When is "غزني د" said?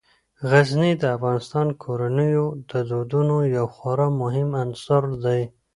0.49-1.03